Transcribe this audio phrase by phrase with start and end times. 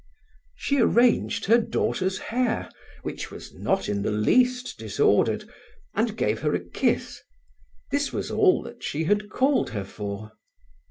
[0.55, 2.71] She arranged her daughter's hair,
[3.03, 5.47] which was not in the least disordered,
[5.93, 7.21] and gave her a kiss.
[7.91, 10.31] This was all that she had called her for.